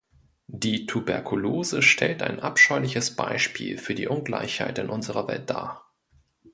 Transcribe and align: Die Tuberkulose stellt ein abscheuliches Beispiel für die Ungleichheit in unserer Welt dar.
Die 0.47 0.87
Tuberkulose 0.87 1.83
stellt 1.83 2.23
ein 2.23 2.39
abscheuliches 2.39 3.15
Beispiel 3.15 3.77
für 3.77 3.93
die 3.93 4.07
Ungleichheit 4.07 4.79
in 4.79 4.89
unserer 4.89 5.27
Welt 5.27 5.47
dar. 5.47 5.93